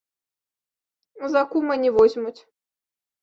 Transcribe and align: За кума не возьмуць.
За 1.33 1.43
кума 1.53 1.75
не 1.83 1.91
возьмуць. 1.97 2.39